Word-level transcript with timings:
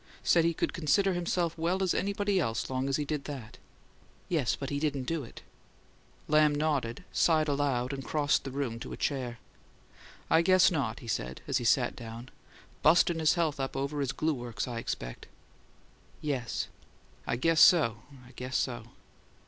Said 0.23 0.45
he 0.45 0.55
could 0.55 0.73
consider 0.73 1.13
himself 1.13 1.55
well 1.59 1.83
as 1.83 1.93
anybody 1.93 2.39
else 2.39 2.71
long 2.71 2.89
as 2.89 2.95
he 2.97 3.05
did 3.05 3.25
that." 3.25 3.59
"Yes. 4.29 4.55
But 4.55 4.71
he 4.71 4.79
didn't 4.79 5.03
do 5.03 5.23
it!" 5.23 5.43
Lamb 6.27 6.55
nodded, 6.55 7.03
sighed 7.11 7.47
aloud, 7.47 7.93
and 7.93 8.03
crossed 8.03 8.43
the 8.43 8.49
room 8.49 8.79
to 8.79 8.93
a 8.93 8.97
chair. 8.97 9.37
"I 10.27 10.41
guess 10.41 10.71
not," 10.71 11.01
he 11.01 11.07
said, 11.07 11.41
as 11.47 11.59
he 11.59 11.65
sat 11.65 11.95
down. 11.95 12.29
"Bustin' 12.81 13.19
his 13.19 13.35
health 13.35 13.59
up 13.59 13.77
over 13.77 13.99
his 13.99 14.11
glue 14.11 14.33
works, 14.33 14.67
I 14.67 14.79
expect." 14.79 15.27
"Yes." 16.19 16.67
"I 17.27 17.35
guess 17.35 17.61
so; 17.61 18.01
I 18.27 18.31
guess 18.35 18.57
so." 18.57 18.85